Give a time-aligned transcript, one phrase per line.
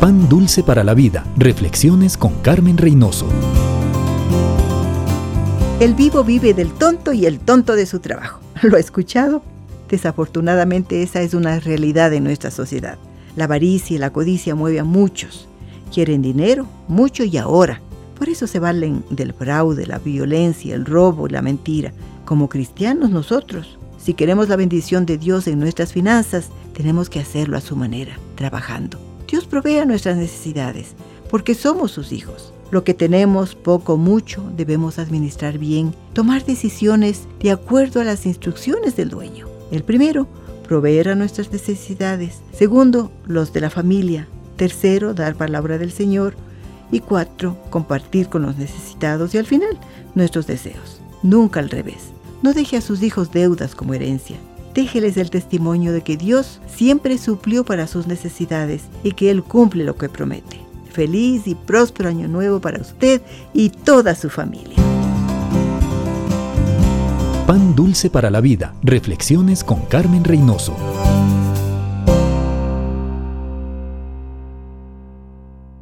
[0.00, 1.24] Pan Dulce para la Vida.
[1.36, 3.26] Reflexiones con Carmen Reynoso.
[5.80, 8.40] El vivo vive del tonto y el tonto de su trabajo.
[8.62, 9.42] ¿Lo ha escuchado?
[9.88, 12.96] Desafortunadamente esa es una realidad en nuestra sociedad.
[13.34, 15.48] La avaricia y la codicia mueven a muchos.
[15.92, 17.80] Quieren dinero, mucho y ahora.
[18.16, 21.92] Por eso se valen del fraude, la violencia, el robo la mentira.
[22.24, 27.56] Como cristianos nosotros, si queremos la bendición de Dios en nuestras finanzas, tenemos que hacerlo
[27.56, 29.07] a su manera, trabajando.
[29.28, 30.94] Dios provee nuestras necesidades,
[31.30, 32.54] porque somos sus hijos.
[32.70, 38.24] Lo que tenemos, poco o mucho, debemos administrar bien, tomar decisiones de acuerdo a las
[38.24, 39.46] instrucciones del dueño.
[39.70, 40.26] El primero,
[40.66, 42.40] proveer a nuestras necesidades.
[42.52, 44.28] Segundo, los de la familia.
[44.56, 46.34] Tercero, dar palabra del Señor.
[46.90, 49.34] Y cuatro, compartir con los necesitados.
[49.34, 49.78] Y al final,
[50.14, 51.00] nuestros deseos.
[51.22, 52.12] Nunca al revés.
[52.42, 54.36] No deje a sus hijos deudas como herencia
[54.74, 59.84] déjeles el testimonio de que Dios siempre suplió para sus necesidades y que Él cumple
[59.84, 60.60] lo que promete.
[60.92, 64.76] Feliz y próspero año nuevo para usted y toda su familia.
[67.46, 68.74] Pan dulce para la vida.
[68.82, 70.76] Reflexiones con Carmen Reynoso.